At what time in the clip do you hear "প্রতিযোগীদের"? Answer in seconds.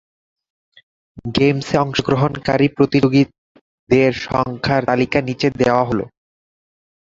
2.77-4.11